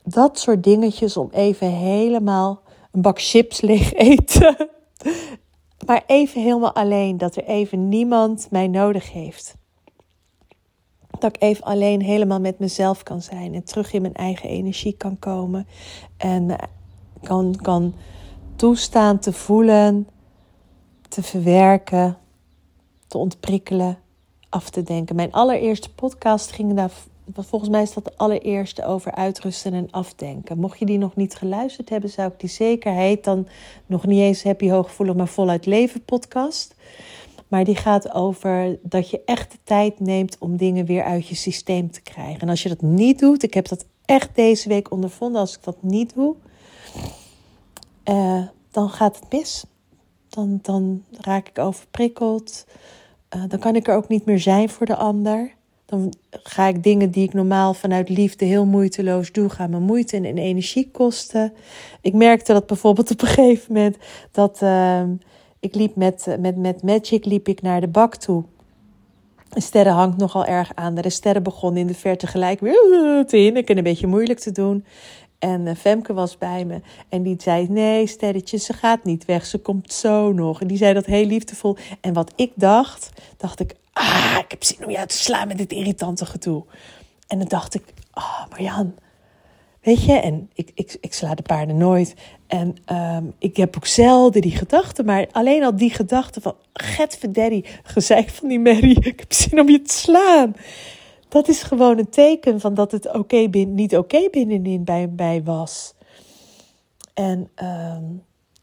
Dat 0.03 0.39
soort 0.39 0.63
dingetjes 0.63 1.17
om 1.17 1.29
even 1.31 1.71
helemaal 1.71 2.61
een 2.91 3.01
bak 3.01 3.21
chips 3.21 3.61
leeg 3.61 3.93
eten 3.93 4.69
maar 5.85 6.03
even 6.07 6.41
helemaal 6.41 6.75
alleen, 6.75 7.17
dat 7.17 7.35
er 7.35 7.43
even 7.43 7.89
niemand 7.89 8.47
mij 8.51 8.67
nodig 8.67 9.11
heeft. 9.11 9.57
Dat 11.19 11.35
ik 11.35 11.41
even 11.41 11.63
alleen 11.63 12.01
helemaal 12.01 12.39
met 12.39 12.59
mezelf 12.59 13.03
kan 13.03 13.21
zijn 13.21 13.53
en 13.53 13.63
terug 13.63 13.93
in 13.93 14.01
mijn 14.01 14.13
eigen 14.13 14.49
energie 14.49 14.93
kan 14.97 15.19
komen. 15.19 15.67
En 16.17 16.55
kan, 17.21 17.55
kan 17.61 17.93
toestaan 18.55 19.19
te 19.19 19.33
voelen, 19.33 20.07
te 21.07 21.23
verwerken, 21.23 22.17
te 23.07 23.17
ontprikkelen, 23.17 23.97
af 24.49 24.69
te 24.69 24.83
denken. 24.83 25.15
Mijn 25.15 25.31
allereerste 25.31 25.93
podcast 25.93 26.51
ging 26.51 26.73
daar 26.73 26.91
volgens 27.33 27.71
mij 27.71 27.81
is 27.81 27.93
dat 27.93 28.05
de 28.05 28.17
allereerste 28.17 28.85
over 28.85 29.11
uitrusten 29.11 29.73
en 29.73 29.91
afdenken. 29.91 30.59
Mocht 30.59 30.79
je 30.79 30.85
die 30.85 30.97
nog 30.97 31.15
niet 31.15 31.35
geluisterd 31.35 31.89
hebben, 31.89 32.09
zou 32.09 32.31
ik 32.31 32.39
die 32.39 32.49
zeker 32.49 32.91
heet 32.91 33.23
dan 33.23 33.47
nog 33.85 34.05
niet 34.05 34.19
eens 34.19 34.43
Happy 34.43 34.69
Hooggevoelig, 34.69 35.15
maar 35.15 35.27
Voluit 35.27 35.65
Leven 35.65 36.03
podcast. 36.03 36.75
Maar 37.47 37.63
die 37.63 37.75
gaat 37.75 38.13
over 38.13 38.79
dat 38.81 39.09
je 39.09 39.21
echt 39.25 39.51
de 39.51 39.57
tijd 39.63 39.99
neemt 39.99 40.37
om 40.39 40.57
dingen 40.57 40.85
weer 40.85 41.03
uit 41.03 41.27
je 41.27 41.35
systeem 41.35 41.91
te 41.91 42.01
krijgen. 42.01 42.39
En 42.41 42.49
als 42.49 42.63
je 42.63 42.69
dat 42.69 42.81
niet 42.81 43.19
doet, 43.19 43.43
ik 43.43 43.53
heb 43.53 43.67
dat 43.67 43.85
echt 44.05 44.35
deze 44.35 44.69
week 44.69 44.91
ondervonden, 44.91 45.41
als 45.41 45.55
ik 45.55 45.63
dat 45.63 45.83
niet 45.83 46.13
doe, 46.13 46.35
uh, 48.05 48.47
dan 48.71 48.89
gaat 48.89 49.15
het 49.15 49.31
mis. 49.31 49.65
Dan, 50.29 50.59
dan 50.61 51.03
raak 51.11 51.47
ik 51.47 51.59
overprikkeld. 51.59 52.65
Uh, 53.35 53.43
dan 53.47 53.59
kan 53.59 53.75
ik 53.75 53.87
er 53.87 53.95
ook 53.95 54.07
niet 54.07 54.25
meer 54.25 54.39
zijn 54.39 54.69
voor 54.69 54.85
de 54.85 54.95
ander. 54.95 55.57
Dan 55.89 56.13
ga 56.29 56.67
ik 56.67 56.83
dingen 56.83 57.11
die 57.11 57.23
ik 57.23 57.33
normaal 57.33 57.73
vanuit 57.73 58.09
liefde 58.09 58.45
heel 58.45 58.65
moeiteloos 58.65 59.31
doe, 59.31 59.49
gaan 59.49 59.69
me 59.69 59.79
moeite 59.79 60.15
en, 60.15 60.37
energie 60.37 60.89
kosten. 60.91 61.53
Ik 62.01 62.13
merkte 62.13 62.53
dat 62.53 62.67
bijvoorbeeld 62.67 63.11
op 63.11 63.21
een 63.21 63.27
gegeven 63.27 63.73
moment 63.73 63.97
dat 64.31 64.59
uh, 64.63 65.03
ik 65.59 65.75
liep 65.75 65.95
met, 65.95 66.35
met, 66.39 66.57
met 66.57 66.83
Magic 66.83 67.25
liep 67.25 67.47
ik 67.47 67.61
naar 67.61 67.81
de 67.81 67.87
bak 67.87 68.15
toe. 68.15 68.43
De 69.49 69.61
sterren 69.61 69.93
hangt 69.93 70.17
nogal 70.17 70.45
erg 70.45 70.71
aan. 70.75 70.95
De 70.95 71.09
sterren 71.09 71.43
begon 71.43 71.77
in 71.77 71.87
de 71.87 71.93
verte 71.93 72.27
gelijk 72.27 72.59
weer 72.59 73.25
te 73.27 73.37
hinniken 73.37 73.71
en 73.71 73.77
een 73.77 73.83
beetje 73.83 74.07
moeilijk 74.07 74.39
te 74.39 74.51
doen. 74.51 74.85
En 75.39 75.65
uh, 75.65 75.75
Femke 75.75 76.13
was 76.13 76.37
bij 76.37 76.65
me 76.65 76.81
en 77.09 77.23
die 77.23 77.35
zei: 77.37 77.67
Nee, 77.69 78.07
sterretje, 78.07 78.57
ze 78.57 78.73
gaat 78.73 79.03
niet 79.03 79.25
weg, 79.25 79.45
ze 79.45 79.57
komt 79.57 79.93
zo 79.93 80.33
nog. 80.33 80.61
En 80.61 80.67
die 80.67 80.77
zei 80.77 80.93
dat 80.93 81.05
heel 81.05 81.25
liefdevol. 81.25 81.77
En 82.01 82.13
wat 82.13 82.33
ik 82.35 82.51
dacht, 82.55 83.09
dacht 83.37 83.59
ik: 83.59 83.75
Ah, 83.99 84.37
ik 84.43 84.51
heb 84.51 84.63
zin 84.63 84.85
om 84.85 84.91
jou 84.91 85.07
te 85.07 85.17
slaan 85.17 85.47
met 85.47 85.57
dit 85.57 85.71
irritante 85.71 86.25
gedoe. 86.25 86.63
En 87.27 87.37
dan 87.37 87.47
dacht 87.47 87.75
ik: 87.75 87.83
Oh, 88.13 88.45
Marjan, 88.49 88.95
weet 89.81 90.03
je, 90.03 90.13
en 90.13 90.49
ik, 90.53 90.71
ik, 90.73 90.97
ik 91.01 91.13
sla 91.13 91.35
de 91.35 91.41
paarden 91.41 91.77
nooit. 91.77 92.13
En 92.47 92.75
um, 92.91 93.33
ik 93.39 93.57
heb 93.57 93.75
ook 93.75 93.85
zelden 93.85 94.41
die 94.41 94.57
gedachten, 94.57 95.05
maar 95.05 95.27
alleen 95.31 95.63
al 95.63 95.75
die 95.75 95.89
gedachten 95.89 96.41
van: 96.41 96.55
Getverdaddy, 96.73 97.63
gezeik 97.83 98.29
van 98.29 98.47
die 98.47 98.59
Mary, 98.59 98.91
ik 99.01 99.19
heb 99.19 99.33
zin 99.33 99.59
om 99.59 99.69
je 99.69 99.81
te 99.81 99.93
slaan 99.93 100.55
dat 101.29 101.47
is 101.47 101.63
gewoon 101.63 101.97
een 101.97 102.09
teken 102.09 102.59
van 102.59 102.73
dat 102.73 102.91
het 102.91 103.13
oké 103.13 103.37
niet 103.37 103.97
oké 103.97 104.29
binnenin 104.31 104.83
bij 104.83 105.07
mij 105.15 105.43
was. 105.43 105.93
En 107.13 107.49
ehm, 107.55 108.03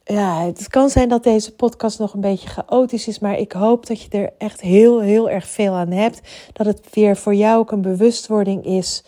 ja, 0.08 0.44
het 0.44 0.68
kan 0.68 0.88
zijn 0.88 1.08
dat 1.08 1.22
deze 1.22 1.54
podcast 1.54 1.98
nog 1.98 2.14
een 2.14 2.20
beetje 2.20 2.48
chaotisch 2.48 3.08
is, 3.08 3.18
maar 3.18 3.38
ik 3.38 3.52
hoop 3.52 3.86
dat 3.86 4.02
je 4.02 4.08
er 4.08 4.32
echt 4.38 4.60
heel, 4.60 5.00
heel 5.00 5.30
erg 5.30 5.46
veel 5.46 5.72
aan 5.72 5.90
hebt. 5.90 6.20
Dat 6.52 6.66
het 6.66 6.80
weer 6.92 7.16
voor 7.16 7.34
jou 7.34 7.58
ook 7.58 7.70
een 7.70 7.82
bewustwording 7.82 8.64
is. 8.64 9.04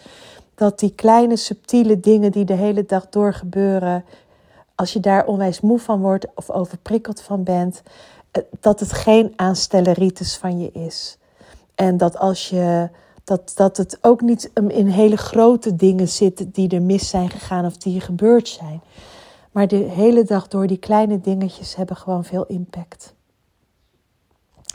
Dat 0.54 0.78
die 0.78 0.94
kleine 0.94 1.36
subtiele 1.36 2.00
dingen 2.00 2.32
die 2.32 2.44
de 2.44 2.54
hele 2.54 2.84
dag 2.86 3.08
door 3.08 3.34
gebeuren, 3.34 4.04
als 4.74 4.92
je 4.92 5.00
daar 5.00 5.26
onwijs 5.26 5.60
moe 5.60 5.78
van 5.78 6.00
wordt 6.00 6.26
of 6.34 6.50
overprikkeld 6.50 7.20
van 7.20 7.42
bent, 7.42 7.82
eh, 8.30 8.42
dat 8.60 8.80
het 8.80 8.92
geen 8.92 9.32
aanstelleritis 9.36 10.36
van 10.36 10.60
je 10.60 10.72
is. 10.72 11.18
En 11.74 11.96
dat 11.96 12.18
als 12.18 12.48
je 12.48 12.88
dat, 13.24 13.52
dat 13.54 13.76
het 13.76 13.98
ook 14.00 14.20
niet 14.20 14.50
in 14.68 14.86
hele 14.86 15.16
grote 15.16 15.76
dingen 15.76 16.08
zit 16.08 16.46
die 16.54 16.68
er 16.68 16.82
mis 16.82 17.08
zijn 17.08 17.30
gegaan 17.30 17.64
of 17.64 17.76
die 17.76 18.00
gebeurd 18.00 18.48
zijn. 18.48 18.80
Maar 19.52 19.68
de 19.68 19.76
hele 19.76 20.24
dag 20.24 20.48
door 20.48 20.66
die 20.66 20.78
kleine 20.78 21.20
dingetjes 21.20 21.76
hebben 21.76 21.96
gewoon 21.96 22.24
veel 22.24 22.46
impact. 22.46 23.14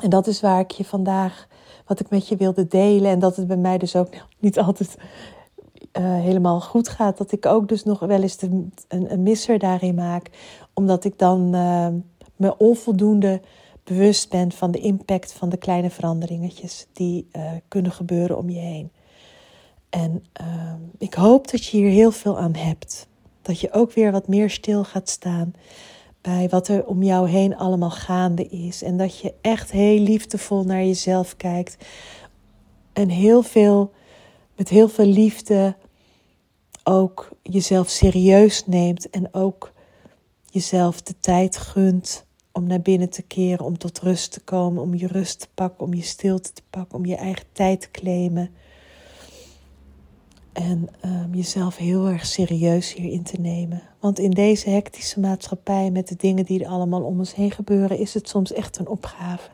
En 0.02 0.10
dat 0.10 0.28
is 0.28 0.42
waar 0.42 0.60
ik 0.60 0.72
je 0.72 0.86
vandaag, 0.86 1.48
wat 1.86 2.00
ik 2.00 2.10
met 2.10 2.28
je 2.28 2.36
wilde 2.36 2.68
delen. 2.68 3.12
En 3.12 3.20
dat 3.20 3.36
het 3.36 3.48
bij 3.48 3.58
mij 3.58 3.78
dus 3.78 3.96
ook 3.96 4.10
niet 4.40 4.60
altijd 4.60 4.98
uh, 4.98 6.04
helemaal 6.04 6.62
goed 6.62 6.90
gaat. 6.90 7.18
Dat 7.18 7.32
ik 7.32 7.46
ook 7.46 7.68
dus 7.68 7.84
nog 7.84 8.00
wel 8.00 8.22
eens 8.22 8.42
een, 8.42 8.74
een, 8.88 9.24
misser 9.24 9.60
daarin 9.60 9.96
maak. 9.96 10.30
Omdat 10.74 11.04
ik 11.04 11.20
dan 11.20 11.56
uh, 11.56 11.88
me 12.36 12.58
onvoldoende 12.58 13.42
bewust 13.84 14.30
bent 14.30 14.54
van 14.54 14.72
de 14.72 14.80
impact 14.80 15.34
van 15.34 15.50
de 15.50 15.58
kleine 15.58 15.90
veranderingetjes 15.90 16.88
die 16.94 17.28
uh, 17.36 17.52
kunnen 17.68 17.92
gebeuren 17.92 18.38
om 18.38 18.50
je 18.50 18.60
heen. 18.60 18.92
En 19.90 20.24
ik 20.98 21.14
hoop 21.14 21.52
dat 21.52 21.66
je 21.66 21.78
hier 21.78 21.90
heel 21.90 22.12
veel 22.12 22.40
aan 22.40 22.56
hebt. 22.56 23.08
Dat 23.44 23.60
je 23.60 23.72
ook 23.72 23.94
weer 23.94 24.12
wat 24.12 24.28
meer 24.28 24.50
stil 24.50 24.84
gaat 24.84 25.10
staan 25.10 25.54
bij 26.24 26.50
wat 26.50 26.68
er 26.68 26.86
om 26.86 27.04
jou 27.04 27.30
heen 27.30 27.56
allemaal 27.56 27.92
gaande 27.92 28.48
is. 28.48 28.82
En 28.82 28.98
dat 28.98 29.20
je 29.20 29.34
echt 29.42 29.72
heel 29.72 30.00
liefdevol 30.00 30.64
naar 30.64 30.84
jezelf 30.84 31.38
kijkt. 31.38 31.86
En 32.94 33.10
heel 33.10 33.42
veel, 33.42 33.92
met 34.56 34.70
heel 34.70 34.90
veel 34.90 35.06
liefde 35.06 35.76
ook 36.84 37.30
jezelf 37.42 37.90
serieus 37.90 38.66
neemt. 38.66 39.10
En 39.10 39.34
ook 39.34 39.72
jezelf 40.50 41.02
de 41.02 41.16
tijd 41.20 41.58
gunt 41.58 42.26
om 42.52 42.68
naar 42.68 42.82
binnen 42.82 43.10
te 43.10 43.22
keren, 43.22 43.66
om 43.66 43.78
tot 43.78 44.00
rust 44.00 44.32
te 44.32 44.40
komen, 44.40 44.82
om 44.82 44.96
je 44.96 45.08
rust 45.08 45.40
te 45.40 45.48
pakken, 45.54 45.86
om 45.86 45.94
je 45.94 46.02
stilte 46.02 46.54
te 46.54 46.62
pakken, 46.70 46.98
om 46.98 47.06
je 47.06 47.16
eigen 47.16 47.46
tijd 47.52 47.82
te 47.82 47.92
claimen. 47.92 48.56
En 50.54 50.88
um, 51.06 51.36
jezelf 51.36 51.78
heel 51.78 52.08
erg 52.08 52.26
serieus 52.26 52.94
hierin 52.94 53.24
te 53.24 53.40
nemen. 53.40 53.82
Want 54.00 54.20
in 54.20 54.32
deze 54.32 54.70
hectische 54.70 55.20
maatschappij, 55.20 55.92
met 55.92 56.08
de 56.08 56.16
dingen 56.16 56.46
die 56.46 56.64
er 56.64 56.70
allemaal 56.70 57.04
om 57.04 57.20
ons 57.20 57.36
heen 57.36 57.52
gebeuren, 57.52 57.98
is 57.98 58.14
het 58.14 58.30
soms 58.30 58.54
echt 58.54 58.78
een 58.78 58.88
opgave. 58.88 59.50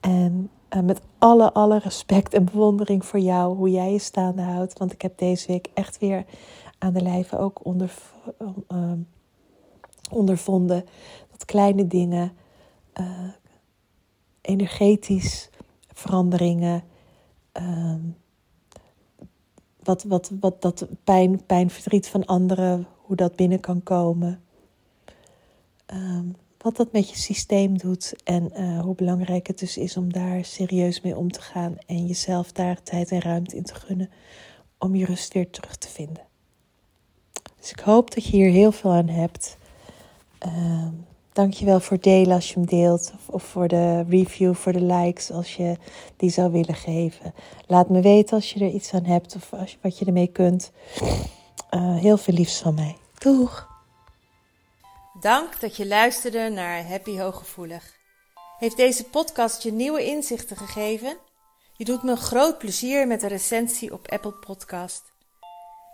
En 0.00 0.50
uh, 0.70 0.80
met 0.82 1.00
alle, 1.18 1.52
alle 1.52 1.78
respect 1.78 2.34
en 2.34 2.44
bewondering 2.44 3.04
voor 3.04 3.20
jou, 3.20 3.56
hoe 3.56 3.70
jij 3.70 3.92
je 3.92 3.98
staande 3.98 4.42
houdt. 4.42 4.78
Want 4.78 4.92
ik 4.92 5.02
heb 5.02 5.18
deze 5.18 5.46
week 5.46 5.68
echt 5.74 5.98
weer 5.98 6.24
aan 6.78 6.92
de 6.92 7.02
lijve 7.02 7.38
ook 7.38 7.64
onder, 7.64 7.92
uh, 8.68 8.92
ondervonden 10.10 10.84
dat 11.30 11.44
kleine 11.44 11.86
dingen, 11.86 12.32
uh, 13.00 13.28
energetisch 14.40 15.50
veranderingen. 15.92 16.82
Uh, 17.60 17.94
wat, 19.82 20.02
wat, 20.02 20.30
wat 20.40 20.62
dat 20.62 20.86
pijn, 21.04 21.44
pijn, 21.46 21.70
verdriet 21.70 22.08
van 22.08 22.24
anderen, 22.24 22.86
hoe 22.96 23.16
dat 23.16 23.36
binnen 23.36 23.60
kan 23.60 23.82
komen. 23.82 24.42
Um, 25.86 26.36
wat 26.58 26.76
dat 26.76 26.92
met 26.92 27.10
je 27.10 27.16
systeem 27.16 27.78
doet 27.78 28.14
en 28.24 28.50
uh, 28.56 28.80
hoe 28.80 28.94
belangrijk 28.94 29.46
het 29.46 29.58
dus 29.58 29.76
is 29.76 29.96
om 29.96 30.12
daar 30.12 30.44
serieus 30.44 31.00
mee 31.00 31.16
om 31.16 31.30
te 31.30 31.40
gaan 31.40 31.76
en 31.86 32.06
jezelf 32.06 32.52
daar 32.52 32.82
tijd 32.82 33.10
en 33.10 33.20
ruimte 33.20 33.56
in 33.56 33.62
te 33.62 33.74
gunnen 33.74 34.10
om 34.78 34.94
je 34.94 35.04
rust 35.04 35.32
weer 35.32 35.50
terug 35.50 35.76
te 35.76 35.88
vinden. 35.88 36.22
Dus 37.60 37.70
ik 37.70 37.80
hoop 37.80 38.14
dat 38.14 38.24
je 38.24 38.30
hier 38.30 38.50
heel 38.50 38.72
veel 38.72 38.92
aan 38.92 39.08
hebt. 39.08 39.56
Uh, 40.46 40.88
Dankjewel 41.32 41.80
voor 41.80 42.00
delen 42.00 42.34
als 42.34 42.48
je 42.48 42.54
hem 42.54 42.66
deelt. 42.66 43.12
Of, 43.14 43.28
of, 43.28 43.42
voor 43.42 43.68
de 43.68 44.02
review, 44.02 44.54
voor 44.54 44.72
de 44.72 44.82
likes 44.82 45.30
als 45.30 45.56
je 45.56 45.76
die 46.16 46.30
zou 46.30 46.52
willen 46.52 46.74
geven. 46.74 47.34
Laat 47.66 47.88
me 47.88 48.00
weten 48.00 48.34
als 48.34 48.52
je 48.52 48.64
er 48.64 48.70
iets 48.70 48.92
aan 48.92 49.04
hebt 49.04 49.34
of 49.34 49.52
als, 49.52 49.78
wat 49.82 49.98
je 49.98 50.04
ermee 50.04 50.26
kunt. 50.26 50.72
Uh, 51.70 51.96
heel 51.96 52.16
veel 52.16 52.34
liefs 52.34 52.60
van 52.60 52.74
mij. 52.74 52.96
Doeg! 53.18 53.70
Dank 55.20 55.60
dat 55.60 55.76
je 55.76 55.86
luisterde 55.86 56.48
naar 56.48 56.86
Happy 56.86 57.18
Hooggevoelig. 57.18 58.00
Heeft 58.58 58.76
deze 58.76 59.04
podcast 59.04 59.62
je 59.62 59.72
nieuwe 59.72 60.04
inzichten 60.04 60.56
gegeven? 60.56 61.16
Je 61.76 61.84
doet 61.84 62.02
me 62.02 62.10
een 62.10 62.16
groot 62.16 62.58
plezier 62.58 63.06
met 63.06 63.22
een 63.22 63.28
recensie 63.28 63.92
op 63.92 64.08
Apple 64.08 64.32
Podcast. 64.32 65.02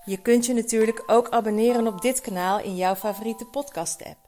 Je 0.05 0.17
kunt 0.17 0.47
je 0.47 0.55
natuurlijk 0.55 1.03
ook 1.07 1.29
abonneren 1.29 1.87
op 1.87 2.01
dit 2.01 2.21
kanaal 2.21 2.61
in 2.61 2.77
jouw 2.77 2.95
favoriete 2.95 3.45
podcast-app. 3.45 4.28